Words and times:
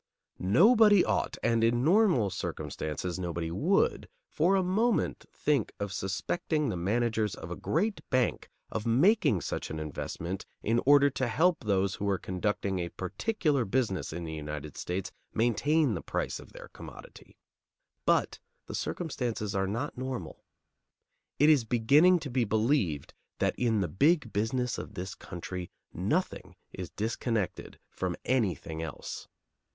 Nobody 0.39 1.05
ought, 1.05 1.37
and 1.43 1.63
in 1.63 1.83
normal 1.83 2.31
circumstances 2.31 3.19
nobody 3.19 3.51
would, 3.51 4.09
for 4.31 4.55
a 4.55 4.63
moment 4.63 5.27
think 5.31 5.73
of 5.79 5.93
suspecting 5.93 6.69
the 6.69 6.75
managers 6.75 7.35
of 7.35 7.51
a 7.51 7.55
great 7.55 8.01
bank 8.09 8.49
of 8.71 8.87
making 8.87 9.41
such 9.41 9.69
an 9.69 9.77
investment 9.77 10.43
in 10.63 10.81
order 10.87 11.11
to 11.11 11.27
help 11.27 11.57
those 11.63 11.93
who 11.93 12.05
were 12.05 12.17
conducting 12.17 12.79
a 12.79 12.89
particular 12.89 13.63
business 13.63 14.11
in 14.11 14.23
the 14.23 14.33
United 14.33 14.75
States 14.75 15.11
maintain 15.35 15.93
the 15.93 16.01
price 16.01 16.39
of 16.39 16.51
their 16.51 16.69
commodity; 16.69 17.37
but 18.03 18.39
the 18.65 18.73
circumstances 18.73 19.53
are 19.53 19.67
not 19.67 19.99
normal. 19.99 20.43
It 21.37 21.47
is 21.47 21.63
beginning 21.63 22.17
to 22.21 22.31
be 22.31 22.43
believed 22.43 23.13
that 23.37 23.53
in 23.55 23.81
the 23.81 23.87
big 23.87 24.33
business 24.33 24.79
of 24.79 24.95
this 24.95 25.13
country 25.13 25.69
nothing 25.93 26.55
is 26.73 26.89
disconnected 26.89 27.77
from 27.91 28.15
anything 28.25 28.81
else. 28.81 29.27